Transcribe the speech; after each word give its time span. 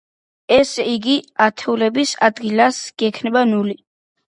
ესე 0.55 0.85
იგი, 0.93 1.19
ათეულების 1.49 2.17
ადგილას 2.31 2.85
გვექნება 3.01 3.51
ნული. 3.57 3.83